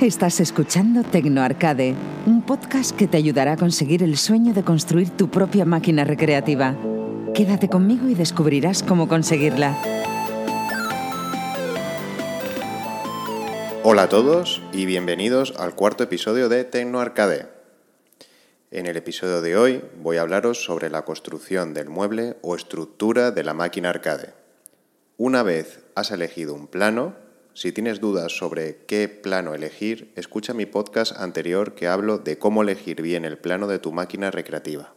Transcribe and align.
Estás 0.00 0.40
escuchando 0.40 1.04
Tecno 1.04 1.40
Arcade, 1.40 1.94
un 2.26 2.44
podcast 2.44 2.94
que 2.94 3.08
te 3.08 3.16
ayudará 3.16 3.52
a 3.52 3.56
conseguir 3.56 4.02
el 4.02 4.18
sueño 4.18 4.52
de 4.52 4.62
construir 4.62 5.08
tu 5.08 5.30
propia 5.30 5.64
máquina 5.64 6.04
recreativa. 6.04 6.76
Quédate 7.32 7.70
conmigo 7.70 8.06
y 8.06 8.14
descubrirás 8.14 8.82
cómo 8.82 9.08
conseguirla. 9.08 9.74
Hola 13.84 14.02
a 14.02 14.08
todos 14.10 14.60
y 14.70 14.84
bienvenidos 14.84 15.54
al 15.56 15.74
cuarto 15.74 16.04
episodio 16.04 16.50
de 16.50 16.64
Tecno 16.64 17.00
Arcade. 17.00 17.48
En 18.70 18.84
el 18.84 18.98
episodio 18.98 19.40
de 19.40 19.56
hoy 19.56 19.82
voy 20.02 20.18
a 20.18 20.20
hablaros 20.20 20.62
sobre 20.62 20.90
la 20.90 21.06
construcción 21.06 21.72
del 21.72 21.88
mueble 21.88 22.36
o 22.42 22.54
estructura 22.54 23.30
de 23.30 23.44
la 23.44 23.54
máquina 23.54 23.88
arcade. 23.88 24.34
Una 25.16 25.42
vez 25.42 25.86
has 25.94 26.10
elegido 26.10 26.52
un 26.52 26.66
plano, 26.66 27.14
si 27.56 27.72
tienes 27.72 28.00
dudas 28.00 28.36
sobre 28.36 28.84
qué 28.84 29.08
plano 29.08 29.54
elegir, 29.54 30.12
escucha 30.14 30.52
mi 30.52 30.66
podcast 30.66 31.18
anterior 31.18 31.74
que 31.74 31.88
hablo 31.88 32.18
de 32.18 32.38
cómo 32.38 32.60
elegir 32.60 33.00
bien 33.00 33.24
el 33.24 33.38
plano 33.38 33.66
de 33.66 33.78
tu 33.78 33.92
máquina 33.92 34.30
recreativa. 34.30 34.92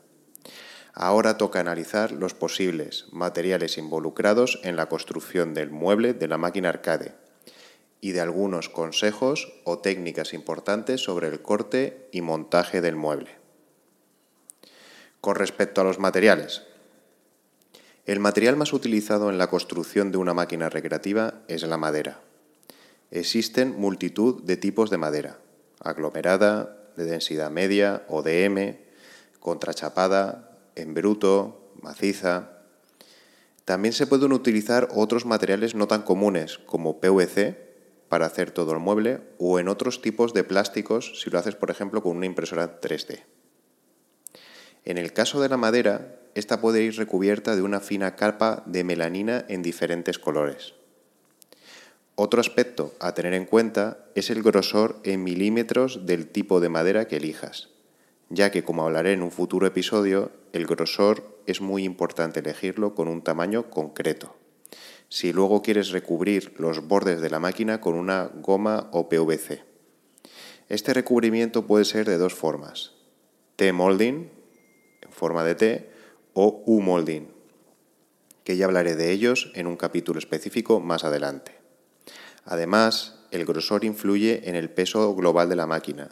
Ahora 0.94 1.38
toca 1.38 1.62
analizar 1.62 2.12
los 2.12 2.34
posibles 2.34 3.06
materiales 3.14 3.78
involucrados 3.78 4.60
en 4.64 4.76
la 4.76 4.90
construcción 4.90 5.54
del 5.54 5.70
mueble 5.70 6.14
de 6.14 6.28
la 6.28 6.38
máquina 6.38 6.68
arcade 6.68 7.14
y 8.02 8.12
de 8.12 8.20
algunos 8.20 8.68
consejos 8.68 9.54
o 9.64 9.80
técnicas 9.80 10.34
importantes 10.34 11.02
sobre 11.02 11.30
el 11.30 11.42
corte 11.42 12.10
y 12.12 12.20
montaje 12.20 12.82
del 12.82 12.98
mueble. 12.98 13.38
Con 15.22 15.36
respecto 15.36 15.80
a 15.80 15.86
los 15.86 15.98
materiales, 15.98 16.64
el 18.06 18.20
material 18.20 18.58
más 18.58 18.74
utilizado 18.74 19.30
en 19.30 19.38
la 19.38 19.48
construcción 19.48 20.12
de 20.12 20.18
una 20.18 20.34
máquina 20.34 20.68
recreativa 20.68 21.36
es 21.48 21.64
la 21.64 21.78
madera. 21.78 22.20
Existen 23.12 23.80
multitud 23.80 24.44
de 24.44 24.58
tipos 24.58 24.90
de 24.90 24.98
madera, 24.98 25.40
aglomerada, 25.80 26.92
de 26.96 27.06
densidad 27.06 27.50
media 27.50 28.06
o 28.08 28.22
DM, 28.22 28.78
contrachapada, 29.40 30.60
en 30.76 30.94
bruto, 30.94 31.72
maciza. 31.82 32.64
También 33.66 33.94
se 33.94 34.06
pueden 34.06 34.34
utilizar 34.34 34.90
otros 34.94 35.26
materiales 35.26 35.76
no 35.76 35.88
tan 35.88 36.04
comunes 36.04 36.60
como 36.60 37.00
PVC 37.00 37.70
para 38.10 38.26
hacer 38.26 38.52
todo 38.52 38.74
el 38.74 38.80
mueble 38.80 39.22
o 39.38 39.60
en 39.60 39.70
otros 39.70 40.02
tipos 40.02 40.34
de 40.34 40.44
plásticos 40.44 41.22
si 41.22 41.30
lo 41.30 41.40
haces 41.40 41.56
por 41.56 41.72
ejemplo 41.72 42.02
con 42.04 42.18
una 42.18 42.26
impresora 42.26 42.82
3D. 42.82 43.24
En 44.86 44.98
el 44.98 45.14
caso 45.14 45.40
de 45.42 45.50
la 45.50 45.58
madera, 45.58 46.20
esta 46.36 46.62
puede 46.62 46.82
ir 46.84 46.96
recubierta 46.98 47.56
de 47.56 47.62
una 47.62 47.80
fina 47.80 48.16
capa 48.16 48.64
de 48.66 48.84
melanina 48.84 49.46
en 49.48 49.62
diferentes 49.62 50.18
colores. 50.18 50.79
Otro 52.22 52.42
aspecto 52.42 52.94
a 53.00 53.14
tener 53.14 53.34
en 53.34 53.46
cuenta 53.46 54.06
es 54.14 54.30
el 54.30 54.44
grosor 54.44 55.00
en 55.06 55.24
milímetros 55.24 56.06
del 56.06 56.28
tipo 56.28 56.60
de 56.60 56.68
madera 56.68 57.08
que 57.08 57.16
elijas, 57.16 57.70
ya 58.28 58.52
que 58.52 58.62
como 58.62 58.84
hablaré 58.84 59.14
en 59.14 59.24
un 59.24 59.32
futuro 59.32 59.66
episodio, 59.66 60.30
el 60.52 60.66
grosor 60.68 61.40
es 61.46 61.62
muy 61.62 61.86
importante 61.86 62.42
elegirlo 62.42 62.94
con 62.94 63.08
un 63.08 63.22
tamaño 63.22 63.70
concreto. 63.70 64.36
Si 65.08 65.32
luego 65.32 65.62
quieres 65.62 65.92
recubrir 65.92 66.56
los 66.58 66.86
bordes 66.86 67.22
de 67.22 67.30
la 67.30 67.40
máquina 67.40 67.80
con 67.80 67.96
una 67.96 68.26
goma 68.26 68.90
o 68.92 69.08
PVC. 69.08 69.64
Este 70.68 70.94
recubrimiento 70.94 71.68
puede 71.68 71.86
ser 71.86 72.06
de 72.06 72.18
dos 72.18 72.34
formas, 72.36 72.96
T-molding, 73.56 74.30
en 75.04 75.12
forma 75.12 75.46
de 75.46 75.56
T, 75.56 75.90
o 76.34 76.64
U-molding, 76.66 77.30
que 78.44 78.58
ya 78.58 78.66
hablaré 78.66 78.98
de 78.98 79.12
ellos 79.12 79.54
en 79.56 79.68
un 79.68 79.78
capítulo 79.78 80.20
específico 80.20 80.82
más 80.82 81.06
adelante. 81.06 81.59
Además, 82.46 83.16
el 83.32 83.46
grosor 83.46 83.86
influye 83.86 84.50
en 84.50 84.56
el 84.56 84.70
peso 84.70 85.14
global 85.16 85.50
de 85.50 85.56
la 85.56 85.68
máquina, 85.68 86.10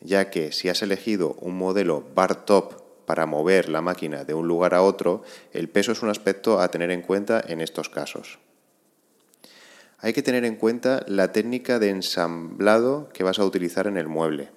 ya 0.00 0.30
que 0.30 0.52
si 0.52 0.68
has 0.68 0.82
elegido 0.82 1.34
un 1.40 1.56
modelo 1.56 2.04
bar 2.14 2.44
top 2.44 3.06
para 3.06 3.26
mover 3.26 3.68
la 3.68 3.80
máquina 3.80 4.24
de 4.24 4.34
un 4.34 4.46
lugar 4.46 4.74
a 4.74 4.82
otro, 4.82 5.22
el 5.52 5.68
peso 5.68 5.92
es 5.92 6.02
un 6.02 6.10
aspecto 6.10 6.60
a 6.60 6.70
tener 6.70 6.90
en 6.90 7.02
cuenta 7.02 7.42
en 7.46 7.60
estos 7.60 7.88
casos. 7.88 8.38
Hay 9.98 10.12
que 10.12 10.22
tener 10.22 10.44
en 10.44 10.56
cuenta 10.56 11.04
la 11.08 11.32
técnica 11.32 11.78
de 11.78 11.88
ensamblado 11.88 13.08
que 13.08 13.24
vas 13.24 13.38
a 13.38 13.44
utilizar 13.44 13.86
en 13.86 13.96
el 13.96 14.06
mueble. 14.06 14.50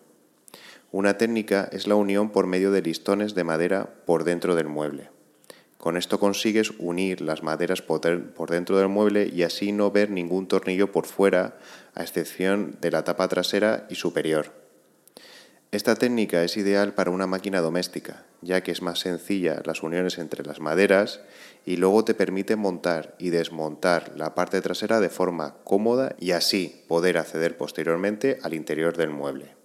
Una 0.91 1.17
técnica 1.17 1.69
es 1.71 1.87
la 1.87 1.95
unión 1.95 2.29
por 2.31 2.45
medio 2.45 2.71
de 2.71 2.81
listones 2.81 3.33
de 3.33 3.45
madera 3.45 3.89
por 4.05 4.25
dentro 4.25 4.55
del 4.55 4.67
mueble. 4.67 5.09
Con 5.81 5.97
esto 5.97 6.19
consigues 6.19 6.73
unir 6.77 7.21
las 7.21 7.41
maderas 7.41 7.81
por 7.81 8.51
dentro 8.51 8.77
del 8.77 8.87
mueble 8.87 9.31
y 9.33 9.41
así 9.41 9.71
no 9.71 9.89
ver 9.89 10.11
ningún 10.11 10.47
tornillo 10.47 10.91
por 10.91 11.07
fuera, 11.07 11.57
a 11.95 12.03
excepción 12.03 12.77
de 12.81 12.91
la 12.91 13.03
tapa 13.03 13.27
trasera 13.27 13.87
y 13.89 13.95
superior. 13.95 14.53
Esta 15.71 15.95
técnica 15.95 16.43
es 16.43 16.55
ideal 16.55 16.93
para 16.93 17.09
una 17.09 17.25
máquina 17.25 17.61
doméstica, 17.61 18.25
ya 18.41 18.61
que 18.61 18.71
es 18.71 18.83
más 18.83 18.99
sencilla 18.99 19.63
las 19.65 19.81
uniones 19.81 20.19
entre 20.19 20.45
las 20.45 20.59
maderas 20.59 21.21
y 21.65 21.77
luego 21.77 22.05
te 22.05 22.13
permite 22.13 22.55
montar 22.55 23.15
y 23.17 23.31
desmontar 23.31 24.11
la 24.15 24.35
parte 24.35 24.61
trasera 24.61 24.99
de 24.99 25.09
forma 25.09 25.55
cómoda 25.63 26.15
y 26.19 26.33
así 26.33 26.83
poder 26.87 27.17
acceder 27.17 27.57
posteriormente 27.57 28.37
al 28.43 28.53
interior 28.53 28.95
del 28.97 29.09
mueble. 29.09 29.55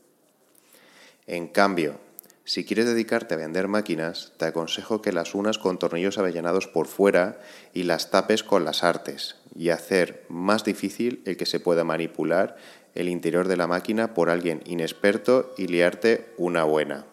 En 1.27 1.47
cambio, 1.49 2.06
si 2.47 2.65
quieres 2.65 2.87
dedicarte 2.87 3.35
a 3.35 3.39
vender 3.39 3.67
máquinas, 3.67 4.33
te 4.37 4.45
aconsejo 4.45 5.03
que 5.03 5.13
las 5.13 5.35
unas 5.35 5.59
con 5.59 5.81
tornillos 5.81 6.17
avellanados 6.17 6.69
por 6.69 6.87
fuera 6.87 7.41
y 7.75 7.83
las 7.83 8.13
tapes 8.13 8.45
con 8.45 8.65
las 8.65 8.85
artes, 8.85 9.35
y 9.57 9.71
hacer 9.71 10.25
más 10.29 10.63
difícil 10.63 11.23
el 11.27 11.37
que 11.37 11.45
se 11.45 11.59
pueda 11.59 11.83
manipular 11.83 12.57
el 12.95 13.09
interior 13.09 13.49
de 13.49 13.57
la 13.57 13.67
máquina 13.67 14.15
por 14.15 14.31
alguien 14.31 14.63
inexperto 14.65 15.55
y 15.59 15.67
liarte 15.67 16.33
una 16.39 16.63
buena. 16.63 17.05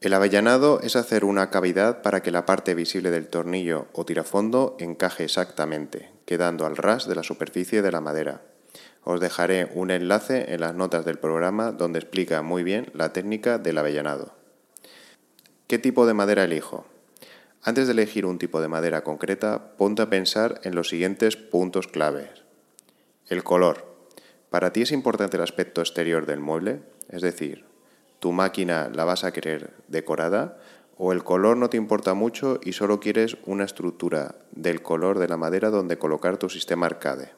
El 0.00 0.14
avellanado 0.14 0.80
es 0.82 0.94
hacer 0.94 1.24
una 1.24 1.50
cavidad 1.50 2.00
para 2.02 2.22
que 2.22 2.30
la 2.30 2.46
parte 2.46 2.74
visible 2.74 3.10
del 3.10 3.26
tornillo 3.26 3.88
o 3.92 4.04
tirafondo 4.04 4.76
encaje 4.78 5.24
exactamente, 5.24 6.12
quedando 6.26 6.64
al 6.64 6.76
ras 6.76 7.08
de 7.08 7.16
la 7.16 7.24
superficie 7.24 7.82
de 7.82 7.90
la 7.90 8.00
madera. 8.00 8.42
Os 9.04 9.20
dejaré 9.20 9.70
un 9.74 9.90
enlace 9.90 10.52
en 10.52 10.60
las 10.60 10.74
notas 10.74 11.04
del 11.04 11.18
programa 11.18 11.72
donde 11.72 11.98
explica 11.98 12.42
muy 12.42 12.62
bien 12.62 12.90
la 12.92 13.12
técnica 13.12 13.58
del 13.58 13.78
avellanado. 13.78 14.34
¿Qué 15.66 15.78
tipo 15.78 16.06
de 16.06 16.14
madera 16.14 16.44
elijo? 16.44 16.86
Antes 17.62 17.86
de 17.86 17.92
elegir 17.92 18.26
un 18.26 18.38
tipo 18.38 18.60
de 18.60 18.68
madera 18.68 19.02
concreta, 19.02 19.76
ponte 19.76 20.02
a 20.02 20.08
pensar 20.10 20.60
en 20.62 20.76
los 20.76 20.88
siguientes 20.88 21.36
puntos 21.36 21.88
claves. 21.88 22.30
El 23.28 23.42
color. 23.42 23.84
¿Para 24.50 24.72
ti 24.72 24.82
es 24.82 24.92
importante 24.92 25.36
el 25.36 25.42
aspecto 25.42 25.80
exterior 25.80 26.26
del 26.26 26.38
mueble? 26.38 26.82
Es 27.08 27.22
decir, 27.22 27.64
¿tu 28.20 28.30
máquina 28.30 28.88
la 28.94 29.04
vas 29.04 29.24
a 29.24 29.32
querer 29.32 29.74
decorada? 29.88 30.58
¿O 30.96 31.12
el 31.12 31.24
color 31.24 31.56
no 31.56 31.68
te 31.68 31.76
importa 31.76 32.14
mucho 32.14 32.60
y 32.62 32.72
solo 32.72 33.00
quieres 33.00 33.36
una 33.44 33.64
estructura 33.64 34.36
del 34.52 34.82
color 34.82 35.18
de 35.18 35.28
la 35.28 35.36
madera 35.36 35.70
donde 35.70 35.98
colocar 35.98 36.38
tu 36.38 36.48
sistema 36.48 36.86
arcade? 36.86 37.32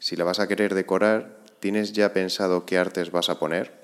Si 0.00 0.16
la 0.16 0.24
vas 0.24 0.40
a 0.40 0.48
querer 0.48 0.74
decorar, 0.74 1.36
¿tienes 1.60 1.92
ya 1.92 2.14
pensado 2.14 2.64
qué 2.64 2.78
artes 2.78 3.10
vas 3.10 3.28
a 3.28 3.38
poner? 3.38 3.78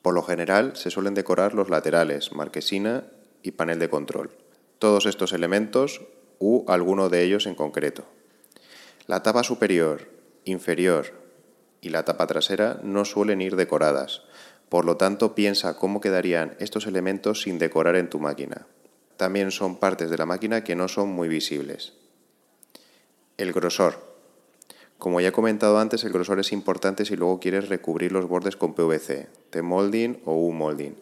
Por 0.00 0.14
lo 0.14 0.22
general 0.22 0.76
se 0.76 0.90
suelen 0.90 1.12
decorar 1.12 1.54
los 1.54 1.68
laterales, 1.68 2.32
marquesina 2.32 3.04
y 3.42 3.50
panel 3.50 3.78
de 3.78 3.90
control. 3.90 4.30
Todos 4.78 5.04
estos 5.04 5.34
elementos 5.34 6.00
u 6.38 6.64
alguno 6.68 7.10
de 7.10 7.22
ellos 7.22 7.46
en 7.46 7.54
concreto. 7.54 8.04
La 9.06 9.22
tapa 9.22 9.44
superior, 9.44 10.08
inferior 10.46 11.12
y 11.82 11.90
la 11.90 12.06
tapa 12.06 12.26
trasera 12.26 12.80
no 12.82 13.04
suelen 13.04 13.42
ir 13.42 13.56
decoradas, 13.56 14.22
por 14.70 14.86
lo 14.86 14.96
tanto 14.96 15.34
piensa 15.34 15.76
cómo 15.76 16.00
quedarían 16.00 16.56
estos 16.60 16.86
elementos 16.86 17.42
sin 17.42 17.58
decorar 17.58 17.96
en 17.96 18.08
tu 18.08 18.20
máquina. 18.20 18.66
También 19.18 19.50
son 19.50 19.76
partes 19.76 20.08
de 20.08 20.16
la 20.16 20.24
máquina 20.24 20.64
que 20.64 20.76
no 20.76 20.88
son 20.88 21.10
muy 21.10 21.28
visibles. 21.28 21.92
El 23.36 23.52
grosor. 23.52 24.09
Como 25.00 25.22
ya 25.22 25.28
he 25.28 25.32
comentado 25.32 25.78
antes, 25.78 26.04
el 26.04 26.12
grosor 26.12 26.40
es 26.40 26.52
importante 26.52 27.06
si 27.06 27.16
luego 27.16 27.40
quieres 27.40 27.70
recubrir 27.70 28.12
los 28.12 28.28
bordes 28.28 28.56
con 28.56 28.74
PVC, 28.74 29.30
T-molding 29.48 30.20
o 30.26 30.34
U-molding. 30.34 30.94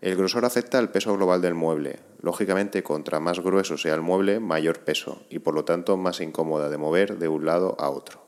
El 0.00 0.16
grosor 0.16 0.46
afecta 0.46 0.78
al 0.78 0.90
peso 0.90 1.14
global 1.14 1.42
del 1.42 1.52
mueble. 1.52 1.98
Lógicamente, 2.22 2.82
contra 2.82 3.20
más 3.20 3.40
grueso 3.40 3.76
sea 3.76 3.94
el 3.94 4.00
mueble, 4.00 4.40
mayor 4.40 4.78
peso 4.78 5.20
y 5.28 5.40
por 5.40 5.52
lo 5.52 5.66
tanto 5.66 5.98
más 5.98 6.22
incómoda 6.22 6.70
de 6.70 6.78
mover 6.78 7.18
de 7.18 7.28
un 7.28 7.44
lado 7.44 7.76
a 7.78 7.90
otro. 7.90 8.22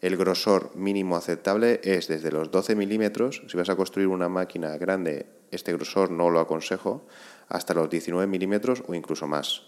El 0.00 0.16
grosor 0.16 0.74
mínimo 0.74 1.14
aceptable 1.14 1.82
es 1.84 2.08
desde 2.08 2.32
los 2.32 2.50
12 2.50 2.76
milímetros. 2.76 3.42
Si 3.48 3.56
vas 3.58 3.68
a 3.68 3.76
construir 3.76 4.08
una 4.08 4.30
máquina 4.30 4.78
grande, 4.78 5.26
este 5.50 5.74
grosor 5.74 6.10
no 6.10 6.30
lo 6.30 6.40
aconsejo, 6.40 7.04
hasta 7.48 7.74
los 7.74 7.90
19 7.90 8.26
milímetros 8.26 8.82
o 8.86 8.94
incluso 8.94 9.26
más. 9.26 9.64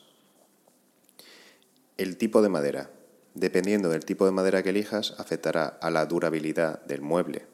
El 1.98 2.16
tipo 2.16 2.40
de 2.40 2.48
madera 2.48 2.88
dependiendo 3.34 3.88
del 3.88 4.04
tipo 4.04 4.26
de 4.26 4.32
madera 4.32 4.62
que 4.62 4.70
elijas, 4.70 5.14
afectará 5.18 5.66
a 5.80 5.90
la 5.90 6.06
durabilidad 6.06 6.82
del 6.84 7.00
mueble. 7.00 7.46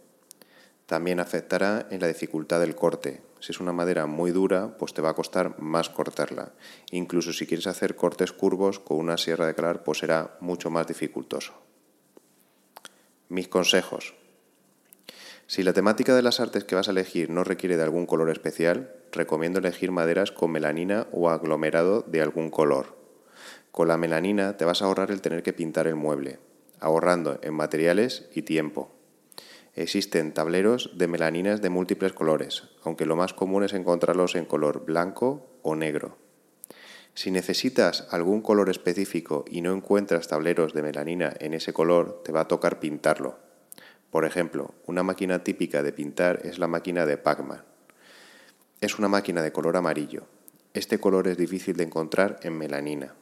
También 0.86 1.20
afectará 1.20 1.86
en 1.90 2.00
la 2.00 2.06
dificultad 2.06 2.60
del 2.60 2.75
corte. 2.75 3.20
Si 3.40 3.52
es 3.52 3.60
una 3.60 3.72
madera 3.72 4.06
muy 4.06 4.30
dura, 4.30 4.76
pues 4.78 4.94
te 4.94 5.02
va 5.02 5.10
a 5.10 5.14
costar 5.14 5.60
más 5.60 5.90
cortarla. 5.90 6.52
Incluso 6.90 7.32
si 7.32 7.46
quieres 7.46 7.66
hacer 7.66 7.94
cortes 7.94 8.32
curvos 8.32 8.78
con 8.78 8.98
una 8.98 9.19
sierra 9.19 9.46
de 9.46 9.54
calar, 9.54 9.84
pues 9.84 9.98
será 9.98 10.36
mucho 10.40 10.70
más 10.70 10.86
dificultoso. 10.86 11.52
Mis 13.28 13.48
consejos. 13.48 14.14
Si 15.46 15.62
la 15.62 15.72
temática 15.72 16.14
de 16.14 16.22
las 16.22 16.40
artes 16.40 16.64
que 16.64 16.74
vas 16.74 16.88
a 16.88 16.90
elegir 16.90 17.31
no 17.31 17.44
requiere 17.44 17.76
de 17.76 17.82
algún 17.82 18.06
color 18.06 18.31
especial, 18.31 18.94
recomiendo 19.12 19.58
elegir 19.60 19.92
maderas 19.92 20.32
con 20.32 20.50
melanina 20.50 21.06
o 21.12 21.31
aglomerado 21.31 22.02
de 22.02 22.20
algún 22.20 22.50
color. 22.50 22.97
Con 23.70 23.88
la 23.88 23.97
melanina 23.97 24.56
te 24.56 24.65
vas 24.65 24.82
a 24.82 24.87
ahorrar 24.87 25.11
el 25.11 25.20
tener 25.20 25.43
que 25.43 25.53
pintar 25.53 25.87
el 25.87 25.94
mueble, 25.94 26.38
ahorrando 26.81 27.38
en 27.43 27.55
materiales 27.55 28.29
y 28.35 28.43
tiempo. 28.43 28.91
Existen 29.75 30.35
tableros 30.35 30.91
de 30.99 31.06
melaninas 31.06 31.62
de 31.62 31.70
múltiples 31.70 32.12
colores, 32.12 32.65
aunque 32.82 33.06
lo 33.06 33.15
más 33.15 33.32
común 33.32 33.62
es 33.62 33.75
encontrarlos 33.75 34.35
en 34.35 34.44
color 34.44 34.85
blanco 34.85 35.47
o 35.62 35.76
negro. 35.76 36.17
Si 37.15 37.31
necesitas 37.31 38.06
algún 38.11 38.43
color 38.43 38.70
específico 38.70 39.44
y 39.49 39.61
no 39.61 39.73
encuentras 39.73 40.29
tableros 40.29 40.73
de 40.73 40.82
melanina 40.82 41.32
en 41.41 41.55
ese 41.55 41.73
color, 41.73 42.23
te 42.25 42.32
va 42.32 42.43
a 42.43 42.49
tocar 42.49 42.81
pintarlo. 42.81 43.38
Por 44.11 44.25
ejemplo, 44.25 44.75
una 44.87 45.03
máquina 45.03 45.44
típica 45.44 45.82
de 45.82 45.93
pintar 45.93 46.41
es 46.44 46.59
la 46.59 46.67
máquina 46.67 47.06
de 47.06 47.17
Pacman. 47.17 47.65
Es 48.81 48.99
una 48.99 49.09
máquina 49.09 49.43
de 49.43 49.53
color 49.53 49.76
amarillo. 49.76 50.26
Este 50.75 50.99
color 50.99 51.29
es 51.29 51.37
difícil 51.37 51.76
de 51.76 51.85
encontrar 51.85 52.38
en 52.43 52.56
melanina. 52.56 53.15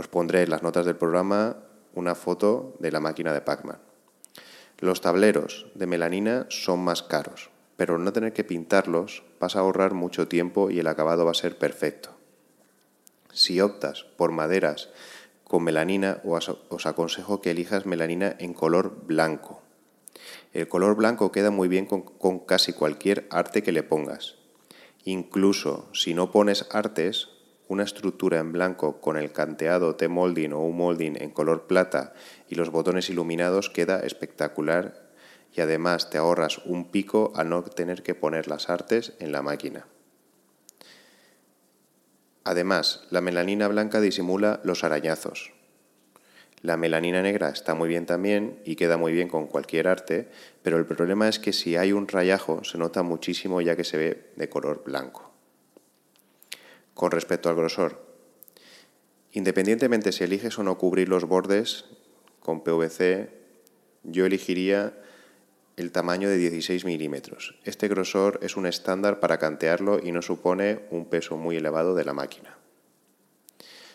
Os 0.00 0.08
pondré 0.08 0.40
en 0.40 0.48
las 0.48 0.62
notas 0.62 0.86
del 0.86 0.96
programa 0.96 1.58
una 1.92 2.14
foto 2.14 2.74
de 2.78 2.90
la 2.90 3.00
máquina 3.00 3.34
de 3.34 3.42
Pacman. 3.42 3.82
Los 4.78 5.02
tableros 5.02 5.66
de 5.74 5.86
melanina 5.86 6.46
son 6.48 6.80
más 6.80 7.02
caros, 7.02 7.50
pero 7.76 7.98
no 7.98 8.10
tener 8.10 8.32
que 8.32 8.42
pintarlos 8.42 9.24
vas 9.38 9.56
a 9.56 9.58
ahorrar 9.58 9.92
mucho 9.92 10.26
tiempo 10.26 10.70
y 10.70 10.78
el 10.78 10.86
acabado 10.86 11.26
va 11.26 11.32
a 11.32 11.34
ser 11.34 11.58
perfecto. 11.58 12.16
Si 13.34 13.60
optas 13.60 14.04
por 14.16 14.32
maderas 14.32 14.88
con 15.44 15.64
melanina, 15.64 16.22
os 16.24 16.86
aconsejo 16.86 17.42
que 17.42 17.50
elijas 17.50 17.84
melanina 17.84 18.36
en 18.38 18.54
color 18.54 19.04
blanco. 19.04 19.60
El 20.54 20.66
color 20.66 20.96
blanco 20.96 21.30
queda 21.30 21.50
muy 21.50 21.68
bien 21.68 21.84
con, 21.84 22.00
con 22.00 22.38
casi 22.38 22.72
cualquier 22.72 23.26
arte 23.30 23.62
que 23.62 23.72
le 23.72 23.82
pongas. 23.82 24.36
Incluso 25.04 25.90
si 25.92 26.14
no 26.14 26.32
pones 26.32 26.66
artes, 26.70 27.28
una 27.70 27.84
estructura 27.84 28.40
en 28.40 28.50
blanco 28.50 29.00
con 29.00 29.16
el 29.16 29.30
canteado 29.30 29.94
T-molding 29.94 30.52
o 30.52 30.64
U-molding 30.64 31.14
en 31.22 31.30
color 31.30 31.68
plata 31.68 32.14
y 32.48 32.56
los 32.56 32.70
botones 32.70 33.08
iluminados 33.10 33.70
queda 33.70 34.00
espectacular 34.00 35.08
y 35.54 35.60
además 35.60 36.10
te 36.10 36.18
ahorras 36.18 36.58
un 36.66 36.90
pico 36.90 37.32
al 37.36 37.48
no 37.48 37.62
tener 37.62 38.02
que 38.02 38.16
poner 38.16 38.48
las 38.48 38.68
artes 38.70 39.12
en 39.20 39.30
la 39.30 39.42
máquina. 39.42 39.86
Además, 42.42 43.06
la 43.10 43.20
melanina 43.20 43.68
blanca 43.68 44.00
disimula 44.00 44.60
los 44.64 44.82
arañazos. 44.82 45.52
La 46.62 46.76
melanina 46.76 47.22
negra 47.22 47.50
está 47.50 47.76
muy 47.76 47.88
bien 47.88 48.04
también 48.04 48.58
y 48.64 48.74
queda 48.74 48.96
muy 48.96 49.12
bien 49.12 49.28
con 49.28 49.46
cualquier 49.46 49.86
arte, 49.86 50.28
pero 50.64 50.76
el 50.76 50.86
problema 50.86 51.28
es 51.28 51.38
que 51.38 51.52
si 51.52 51.76
hay 51.76 51.92
un 51.92 52.08
rayajo 52.08 52.64
se 52.64 52.78
nota 52.78 53.04
muchísimo 53.04 53.60
ya 53.60 53.76
que 53.76 53.84
se 53.84 53.96
ve 53.96 54.32
de 54.34 54.48
color 54.48 54.82
blanco 54.84 55.29
con 57.00 57.12
respecto 57.12 57.48
al 57.48 57.56
grosor. 57.56 57.98
Independientemente 59.32 60.12
si 60.12 60.22
eliges 60.22 60.58
o 60.58 60.62
no 60.62 60.76
cubrir 60.76 61.08
los 61.08 61.24
bordes 61.24 61.86
con 62.40 62.62
PVC, 62.62 63.30
yo 64.02 64.26
elegiría 64.26 64.98
el 65.78 65.92
tamaño 65.92 66.28
de 66.28 66.36
16 66.36 66.84
milímetros. 66.84 67.58
Este 67.64 67.88
grosor 67.88 68.38
es 68.42 68.58
un 68.58 68.66
estándar 68.66 69.18
para 69.18 69.38
cantearlo 69.38 69.98
y 69.98 70.12
no 70.12 70.20
supone 70.20 70.80
un 70.90 71.06
peso 71.06 71.38
muy 71.38 71.56
elevado 71.56 71.94
de 71.94 72.04
la 72.04 72.12
máquina. 72.12 72.58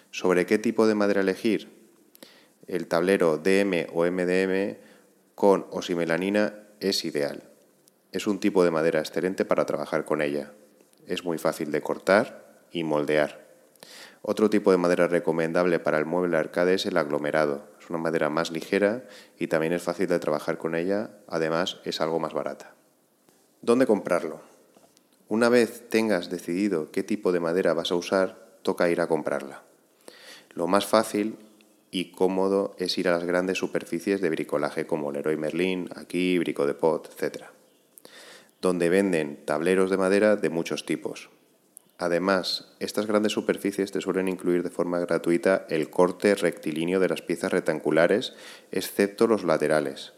¿Sobre 0.10 0.48
qué 0.48 0.58
tipo 0.58 0.88
de 0.88 0.96
madera 0.96 1.22
elegir? 1.22 1.70
El 2.66 2.88
tablero 2.88 3.38
DM 3.38 3.86
o 3.94 4.04
MDM 4.04 4.78
con 5.36 5.68
osimelanina 5.70 6.56
es 6.80 7.06
ideal. 7.06 7.44
Es 8.12 8.26
un 8.26 8.40
tipo 8.40 8.64
de 8.64 8.72
madera 8.72 9.00
excelente 9.00 9.46
para 9.46 9.68
trabajar 9.68 10.06
con 10.06 10.24
ella. 10.24 10.54
Es 11.06 11.24
muy 11.24 11.38
fácil 11.38 11.70
de 11.70 11.82
cortar 11.82 12.45
y 12.76 12.84
moldear. 12.84 13.46
Otro 14.22 14.50
tipo 14.50 14.72
de 14.72 14.78
madera 14.78 15.08
recomendable 15.08 15.80
para 15.80 15.98
el 15.98 16.06
mueble 16.06 16.36
arcade 16.38 16.74
es 16.74 16.86
el 16.86 16.98
aglomerado. 16.98 17.70
Es 17.80 17.90
una 17.90 18.00
madera 18.00 18.30
más 18.30 18.52
ligera 18.52 19.06
y 19.40 19.48
también 19.48 19.72
es 19.72 19.82
fácil 19.82 20.08
de 20.08 20.20
trabajar 20.20 20.58
con 20.58 20.76
ella, 20.76 21.12
además 21.28 21.78
es 21.86 22.02
algo 22.02 22.20
más 22.20 22.34
barata. 22.34 22.76
¿Dónde 23.62 23.86
comprarlo? 23.86 24.42
Una 25.30 25.48
vez 25.48 25.90
tengas 25.90 26.30
decidido 26.30 26.92
qué 26.92 27.02
tipo 27.02 27.32
de 27.32 27.40
madera 27.40 27.74
vas 27.74 27.92
a 27.92 27.96
usar, 27.96 28.60
toca 28.62 28.90
ir 28.90 29.00
a 29.00 29.08
comprarla. 29.08 29.64
Lo 30.54 30.68
más 30.68 30.86
fácil 30.86 31.38
y 31.92 32.12
cómodo 32.12 32.76
es 32.78 32.98
ir 32.98 33.08
a 33.08 33.12
las 33.12 33.24
grandes 33.24 33.58
superficies 33.58 34.20
de 34.20 34.30
bricolaje 34.30 34.86
como 34.86 35.12
Leroy 35.12 35.38
Merlin, 35.38 35.90
aquí, 35.96 36.38
Brico 36.40 36.68
de 36.68 36.74
Pot, 36.74 37.10
etc., 37.10 37.46
donde 38.60 38.90
venden 38.90 39.46
tableros 39.46 39.90
de 39.90 39.98
madera 39.98 40.36
de 40.36 40.50
muchos 40.50 40.86
tipos, 40.86 41.30
Además, 41.98 42.74
estas 42.80 43.08
grandes 43.08 43.32
superficies 43.32 43.92
te 43.92 44.02
suelen 44.02 44.28
incluir 44.28 44.64
de 44.64 44.70
forma 44.70 45.00
gratuita 45.00 45.66
el 45.70 45.90
corte 45.90 46.36
rectilíneo 46.36 47.00
de 47.00 47.08
las 47.08 47.22
piezas 47.22 47.52
rectangulares, 47.54 48.34
excepto 48.72 49.28
los 49.28 49.46
laterales. 49.46 50.14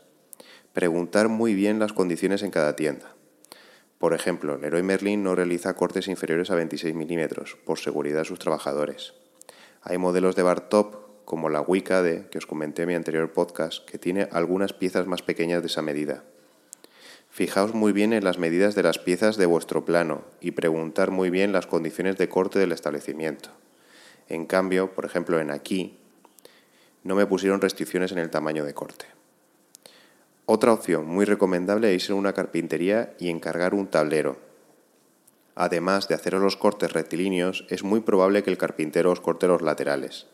Preguntar 0.74 1.28
muy 1.28 1.54
bien 1.54 1.78
las 1.78 1.94
condiciones 1.94 2.42
en 2.42 2.52
cada 2.52 2.76
tienda. 2.76 3.16
Por 4.00 4.14
ejemplo, 4.14 4.58
Leroy 4.58 4.84
Merlin 4.84 5.24
no 5.24 5.36
realiza 5.36 5.76
cortes 5.76 6.08
inferiores 6.08 6.50
a 6.50 6.56
26 6.56 6.96
milímetros, 6.96 7.58
por 7.66 7.80
seguridad 7.80 8.20
de 8.20 8.26
sus 8.26 8.40
trabajadores. 8.40 9.14
Hay 9.82 9.98
modelos 9.98 10.36
de 10.36 10.44
bar 10.44 10.70
top, 10.70 11.26
como 11.26 11.50
la 11.50 11.62
Wicade, 11.62 12.28
que 12.30 12.38
os 12.38 12.46
comenté 12.46 12.84
en 12.84 12.88
mi 12.90 12.96
anterior 12.96 13.34
podcast, 13.34 13.86
que 13.86 13.98
tiene 13.98 14.30
algunas 14.32 14.74
piezas 14.74 15.08
más 15.08 15.22
pequeñas 15.22 15.62
de 15.62 15.68
esa 15.68 15.82
medida. 15.82 16.24
Fijaos 17.38 17.76
muy 17.76 17.92
bien 17.92 18.14
en 18.14 18.24
las 18.24 18.40
medidas 18.40 18.74
de 18.74 18.82
las 18.82 18.98
piezas 18.98 19.38
de 19.38 19.46
vuestro 19.46 19.86
plano 19.86 20.24
y 20.42 20.54
preguntar 20.54 21.12
muy 21.12 21.30
bien 21.30 21.52
las 21.52 21.68
condiciones 21.68 22.18
de 22.18 22.28
corte 22.30 22.58
del 22.58 22.72
establecimiento. 22.72 23.52
En 24.28 24.48
cambio, 24.48 24.92
por 24.96 25.06
ejemplo, 25.06 25.40
en 25.40 25.52
aquí, 25.52 26.00
no 27.04 27.14
me 27.14 27.28
pusieron 27.28 27.62
restricciones 27.62 28.12
en 28.12 28.18
el 28.18 28.32
tamaño 28.32 28.66
de 28.66 28.74
corte. 28.74 29.06
Otra 30.48 30.74
opción 30.74 31.06
muy 31.06 31.26
recomendable 31.26 31.94
es 31.94 32.06
ir 32.06 32.14
a 32.14 32.16
una 32.16 32.34
carpintería 32.34 33.14
y 33.20 33.30
encargar 33.30 33.76
un 33.76 33.86
tablero. 33.86 34.38
Además 35.54 36.08
de 36.08 36.16
hacer 36.16 36.34
los 36.34 36.58
cortes 36.58 36.92
rectilíneos, 36.92 37.68
es 37.70 37.84
muy 37.84 38.00
probable 38.00 38.42
que 38.42 38.50
el 38.50 38.58
carpintero 38.58 39.12
os 39.12 39.22
corte 39.22 39.48
los 39.48 39.62
laterales. 39.62 40.26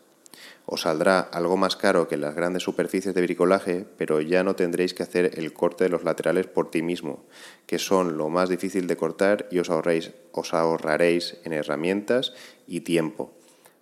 Os 0.66 0.82
saldrá 0.82 1.20
algo 1.20 1.56
más 1.58 1.76
caro 1.76 2.08
que 2.08 2.16
las 2.16 2.34
grandes 2.34 2.62
superficies 2.62 3.14
de 3.14 3.20
bricolaje, 3.20 3.84
pero 3.98 4.20
ya 4.22 4.42
no 4.42 4.56
tendréis 4.56 4.94
que 4.94 5.02
hacer 5.02 5.38
el 5.38 5.52
corte 5.52 5.84
de 5.84 5.90
los 5.90 6.04
laterales 6.04 6.46
por 6.46 6.70
ti 6.70 6.80
mismo, 6.80 7.24
que 7.66 7.78
son 7.78 8.16
lo 8.16 8.30
más 8.30 8.48
difícil 8.48 8.86
de 8.86 8.96
cortar 8.96 9.46
y 9.50 9.58
os, 9.58 9.68
os 9.68 10.54
ahorraréis 10.54 11.36
en 11.44 11.52
herramientas 11.52 12.32
y 12.66 12.80
tiempo. 12.80 13.32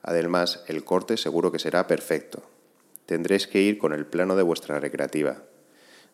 Además, 0.03 0.65
el 0.67 0.83
corte 0.83 1.17
seguro 1.17 1.53
que 1.53 1.61
será 1.61 1.87
perfecto. 1.87 2.43
Tendréis 3.07 3.47
que 3.47 3.61
ir 3.61 3.79
con 3.79 3.93
el 3.93 4.07
plano 4.07 4.35
de 4.35 4.43
vuestra 4.43 4.81
recreativa. 4.81 5.43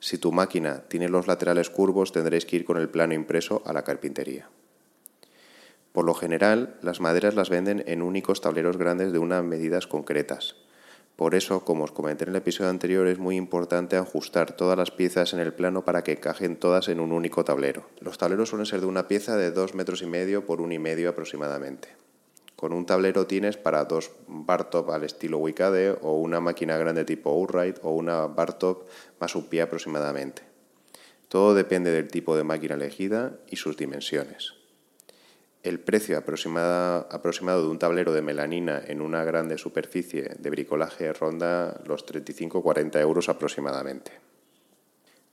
Si 0.01 0.19
tu 0.19 0.33
máquina 0.33 0.83
tiene 0.89 1.09
los 1.09 1.27
laterales 1.27 1.71
curvos, 1.71 2.13
tendréis 2.13 2.45
que 2.45 2.57
ir 2.57 2.65
con 2.67 2.77
el 2.77 2.91
plano 2.91 3.15
impreso 3.15 3.63
a 3.65 3.73
la 3.73 3.85
carpintería. 3.85 4.49
Por 5.99 6.05
lo 6.05 6.15
general, 6.15 6.77
las 6.81 7.01
maderas 7.01 7.35
las 7.35 7.51
venden 7.51 7.83
en 7.89 8.03
únicos 8.03 8.41
tableros 8.41 8.77
grandes 8.77 9.13
de 9.13 9.19
unas 9.19 9.43
medidas 9.43 9.89
concretas. 9.89 10.55
Por 11.17 11.35
eso, 11.35 11.65
como 11.65 11.83
os 11.83 11.91
comenté 11.91 12.23
en 12.23 12.31
el 12.31 12.37
episodio 12.37 12.71
anterior, 12.71 13.09
es 13.09 13.19
muy 13.19 13.35
importante 13.35 13.97
ajustar 13.97 14.53
todas 14.53 14.79
las 14.79 14.93
piezas 14.93 15.33
en 15.33 15.41
el 15.41 15.53
plano 15.53 15.85
para 15.85 16.05
que 16.05 16.13
encajen 16.13 16.55
todas 16.55 16.87
en 16.87 17.01
un 17.01 17.11
único 17.11 17.43
tablero. 17.43 17.89
Los 17.99 18.17
tableros 18.17 18.51
suelen 18.51 18.67
ser 18.67 18.81
de 18.81 18.87
una 18.87 19.09
pieza 19.09 19.37
de 19.37 19.51
2 19.51 19.75
metros 19.75 20.01
y 20.03 20.07
medio 20.07 20.47
por 20.47 20.61
un 20.61 20.71
y 20.71 20.79
medio 20.79 21.11
aproximadamente. 21.11 21.89
Con 22.55 22.73
un 22.73 22.87
tablero 22.87 23.27
tienes 23.27 23.57
para 23.57 23.85
dos 23.85 24.13
Bartop 24.29 24.91
al 24.91 25.03
estilo 25.03 25.39
Wicade 25.39 25.99
o 26.01 26.21
una 26.21 26.39
máquina 26.39 26.77
grande 26.77 27.07
tipo 27.07 27.33
Urright 27.33 27.79
o 27.83 27.91
una 27.91 28.29
Bartop 28.29 28.87
más 29.19 29.35
un 29.35 29.49
pie 29.49 29.63
aproximadamente. 29.63 30.43
Todo 31.27 31.55
depende 31.55 31.91
del 31.91 32.07
tipo 32.07 32.37
de 32.37 32.45
máquina 32.45 32.77
elegida 32.77 33.33
y 33.51 33.57
sus 33.57 33.77
dimensiones. 33.77 34.58
El 35.65 35.81
precio 35.81 36.17
aproximado, 36.17 37.09
de 37.11 37.69
un 37.69 37.79
tablero 37.81 38.13
de 38.13 38.23
melanina 38.23 38.81
en 38.87 39.01
una 39.01 39.25
grande 39.25 39.59
superficie 39.59 40.37
de 40.39 40.51
bricolaje 40.51 41.13
ronda 41.13 41.81
los 41.85 42.07
35-40 42.07 43.01
euros 43.01 43.29
aproximadamente. 43.29 44.13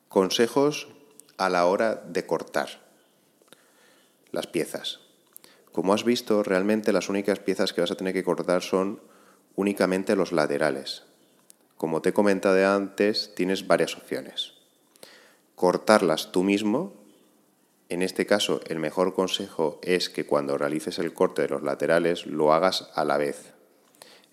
Consejos 0.09 0.87
a 1.37 1.49
la 1.49 1.65
hora 1.67 1.95
de 1.95 2.25
cortar 2.25 2.69
las 4.31 4.47
piezas. 4.47 4.99
Como 5.71 5.93
has 5.93 6.03
visto, 6.03 6.41
realmente 6.41 6.91
las 6.91 7.09
únicas 7.09 7.39
piezas 7.39 7.71
que 7.71 7.81
vas 7.81 7.91
a 7.91 7.95
tener 7.95 8.13
que 8.13 8.23
cortar 8.23 8.63
son 8.63 9.01
únicamente 9.55 10.15
los 10.15 10.31
laterales. 10.31 11.03
Como 11.77 12.01
te 12.01 12.09
he 12.09 12.13
comentado 12.13 12.67
antes, 12.67 13.35
tienes 13.35 13.67
varias 13.67 13.95
opciones. 13.95 14.53
Cortarlas 15.55 16.31
tú 16.31 16.43
mismo 16.43 16.93
en 17.89 18.01
este 18.01 18.25
caso, 18.25 18.61
el 18.67 18.79
mejor 18.79 19.13
consejo 19.13 19.79
es 19.83 20.09
que 20.09 20.25
cuando 20.25 20.57
realices 20.57 20.97
el 20.97 21.13
corte 21.13 21.43
de 21.43 21.49
los 21.49 21.61
laterales 21.61 22.25
lo 22.25 22.53
hagas 22.53 22.89
a 22.95 23.05
la 23.05 23.17
vez. 23.17 23.53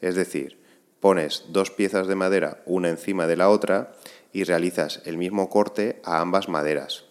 Es 0.01 0.15
decir, 0.15 0.63
pones 1.01 1.45
dos 1.49 1.71
piezas 1.71 2.07
de 2.07 2.15
madera 2.15 2.63
una 2.65 2.89
encima 2.89 3.27
de 3.27 3.37
la 3.37 3.51
otra 3.51 3.93
y 4.33 4.45
realizas 4.45 5.03
el 5.05 5.19
mismo 5.19 5.51
corte 5.51 6.01
a 6.05 6.21
ambas 6.21 6.49
maderas. 6.49 7.05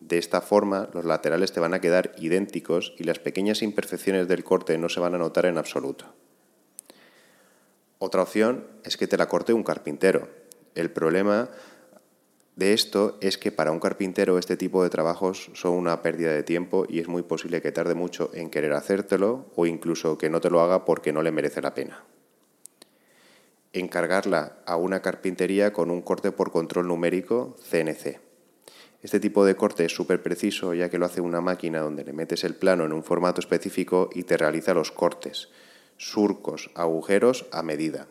De 0.00 0.18
esta 0.18 0.40
forma, 0.40 0.90
los 0.92 1.04
laterales 1.04 1.52
te 1.52 1.60
van 1.60 1.74
a 1.74 1.80
quedar 1.80 2.12
idénticos 2.18 2.94
y 2.98 3.04
las 3.04 3.18
pequeñas 3.18 3.62
imperfecciones 3.62 4.28
del 4.28 4.44
corte 4.44 4.76
no 4.78 4.88
se 4.88 5.00
van 5.00 5.14
a 5.14 5.18
notar 5.18 5.46
en 5.46 5.58
absoluto. 5.58 6.04
Otra 7.98 8.22
opción 8.22 8.66
es 8.84 8.96
que 8.96 9.08
te 9.08 9.16
la 9.16 9.26
corte 9.26 9.52
un 9.52 9.64
carpintero. 9.64 10.28
El 10.74 10.90
problema 10.90 11.48
de 12.58 12.72
esto 12.72 13.18
es 13.20 13.38
que 13.38 13.52
para 13.52 13.70
un 13.70 13.78
carpintero 13.78 14.36
este 14.36 14.56
tipo 14.56 14.82
de 14.82 14.90
trabajos 14.90 15.48
son 15.54 15.74
una 15.74 16.02
pérdida 16.02 16.32
de 16.32 16.42
tiempo 16.42 16.86
y 16.88 16.98
es 16.98 17.06
muy 17.06 17.22
posible 17.22 17.62
que 17.62 17.70
tarde 17.70 17.94
mucho 17.94 18.32
en 18.34 18.50
querer 18.50 18.72
hacértelo 18.72 19.46
o 19.54 19.64
incluso 19.64 20.18
que 20.18 20.28
no 20.28 20.40
te 20.40 20.50
lo 20.50 20.60
haga 20.60 20.84
porque 20.84 21.12
no 21.12 21.22
le 21.22 21.30
merece 21.30 21.62
la 21.62 21.74
pena. 21.74 22.02
Encargarla 23.72 24.58
a 24.66 24.74
una 24.74 25.02
carpintería 25.02 25.72
con 25.72 25.88
un 25.88 26.02
corte 26.02 26.32
por 26.32 26.50
control 26.50 26.88
numérico 26.88 27.54
CNC. 27.70 28.18
Este 29.04 29.20
tipo 29.20 29.44
de 29.44 29.54
corte 29.54 29.84
es 29.84 29.94
súper 29.94 30.20
preciso 30.20 30.74
ya 30.74 30.90
que 30.90 30.98
lo 30.98 31.06
hace 31.06 31.20
una 31.20 31.40
máquina 31.40 31.78
donde 31.78 32.02
le 32.02 32.12
metes 32.12 32.42
el 32.42 32.56
plano 32.56 32.84
en 32.84 32.92
un 32.92 33.04
formato 33.04 33.40
específico 33.40 34.10
y 34.12 34.24
te 34.24 34.36
realiza 34.36 34.74
los 34.74 34.90
cortes 34.90 35.48
surcos, 35.96 36.70
agujeros 36.74 37.46
a 37.52 37.62
medida. 37.62 38.08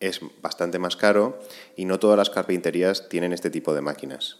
Es 0.00 0.20
bastante 0.42 0.78
más 0.78 0.96
caro 0.96 1.38
y 1.76 1.84
no 1.84 1.98
todas 1.98 2.18
las 2.18 2.30
carpinterías 2.30 3.08
tienen 3.08 3.32
este 3.32 3.50
tipo 3.50 3.74
de 3.74 3.80
máquinas. 3.80 4.38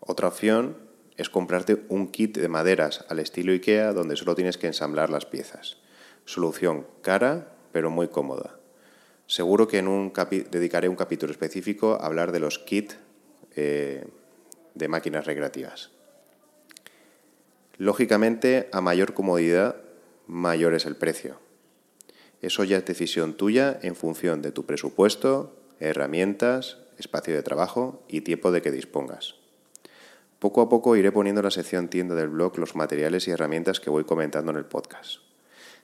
Otra 0.00 0.28
opción 0.28 0.76
es 1.16 1.30
comprarte 1.30 1.84
un 1.88 2.08
kit 2.08 2.36
de 2.36 2.48
maderas 2.48 3.04
al 3.08 3.18
estilo 3.18 3.52
IKEA 3.52 3.92
donde 3.92 4.16
solo 4.16 4.34
tienes 4.34 4.58
que 4.58 4.66
ensamblar 4.66 5.10
las 5.10 5.26
piezas. 5.26 5.78
Solución 6.24 6.86
cara 7.02 7.52
pero 7.72 7.90
muy 7.90 8.08
cómoda. 8.08 8.58
Seguro 9.26 9.66
que 9.66 9.78
en 9.78 9.88
un 9.88 10.12
dedicaré 10.50 10.88
un 10.88 10.96
capítulo 10.96 11.32
específico 11.32 11.94
a 11.94 12.06
hablar 12.06 12.32
de 12.32 12.40
los 12.40 12.58
kits 12.58 12.96
eh, 13.56 14.04
de 14.74 14.88
máquinas 14.88 15.26
recreativas. 15.26 15.90
Lógicamente, 17.78 18.68
a 18.72 18.80
mayor 18.80 19.14
comodidad, 19.14 19.76
mayor 20.26 20.74
es 20.74 20.84
el 20.86 20.96
precio. 20.96 21.38
Eso 22.42 22.64
ya 22.64 22.76
es 22.76 22.84
decisión 22.84 23.34
tuya 23.34 23.78
en 23.82 23.94
función 23.94 24.42
de 24.42 24.50
tu 24.50 24.66
presupuesto, 24.66 25.56
herramientas, 25.78 26.78
espacio 26.98 27.34
de 27.34 27.42
trabajo 27.42 28.02
y 28.08 28.22
tiempo 28.22 28.50
de 28.50 28.62
que 28.62 28.72
dispongas. 28.72 29.36
Poco 30.40 30.60
a 30.60 30.68
poco 30.68 30.96
iré 30.96 31.12
poniendo 31.12 31.40
en 31.40 31.44
la 31.44 31.50
sección 31.52 31.86
tienda 31.86 32.16
del 32.16 32.28
blog 32.28 32.58
los 32.58 32.74
materiales 32.74 33.28
y 33.28 33.30
herramientas 33.30 33.78
que 33.78 33.90
voy 33.90 34.02
comentando 34.02 34.50
en 34.50 34.58
el 34.58 34.64
podcast. 34.64 35.20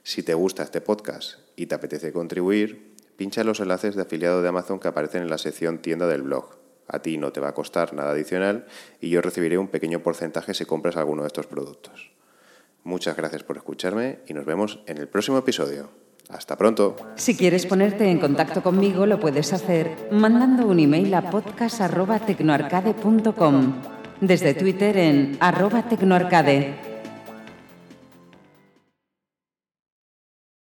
Si 0.03 0.25
te 0.25 0.35
gusta 0.35 0.65
este 0.65 0.81
podcast 0.81 1.38
y 1.55 1.67
te 1.67 1.77
apetece 1.77 2.12
contribuir, 2.12 2.97
pincha 3.17 3.45
los 3.45 3.61
enlaces 3.61 3.95
de 3.95 4.03
afiliado 4.03 4.43
de 4.43 4.49
Amazon 4.49 4.81
que 4.81 4.88
aparecen 4.88 5.23
en 5.23 5.31
la 5.31 5.38
sección 5.38 5.79
tienda 5.79 6.09
del 6.09 6.23
blog. 6.23 6.57
A 6.88 7.00
ti 7.03 7.19
no 7.19 7.31
te 7.31 7.38
va 7.38 7.50
a 7.50 7.55
costar 7.55 7.95
nada 7.95 8.11
adicional 8.11 8.67
y 9.00 9.11
yo 9.11 9.21
recibiré 9.21 9.59
un 9.59 9.69
pequeño 9.69 10.03
porcentaje 10.03 10.55
si 10.55 10.65
compras 10.65 10.97
alguno 10.97 11.23
de 11.23 11.29
estos 11.29 11.47
productos. 11.47 12.11
Muchas 12.83 13.17
gracias 13.17 13.45
por 13.45 13.59
escucharme 13.59 14.21
y 14.27 14.35
nos 14.35 14.45
vemos 14.45 14.83
en 14.87 14.99
el 14.99 15.07
próximo 15.07 15.38
episodio. 15.38 16.08
Hasta 16.28 16.56
pronto. 16.56 16.97
Si 17.16 17.37
quieres 17.37 17.66
ponerte 17.66 18.11
en 18.11 18.18
contacto 18.18 18.62
conmigo, 18.62 19.06
lo 19.06 19.20
puedes 19.20 19.52
hacer 19.52 20.08
mandando 20.11 20.66
un 20.66 20.80
email 20.80 21.14
a 21.14 21.30
podcast.tecnoarcade.com, 21.30 23.75
desde 24.20 24.54
Twitter 24.54 24.97
en 24.99 25.37
arroba 25.40 25.88
tecnoarcade 25.88 26.88